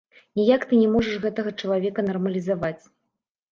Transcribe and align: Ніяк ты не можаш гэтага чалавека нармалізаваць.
Ніяк 0.37 0.63
ты 0.71 0.79
не 0.83 0.87
можаш 0.93 1.19
гэтага 1.27 1.53
чалавека 1.61 2.07
нармалізаваць. 2.11 2.83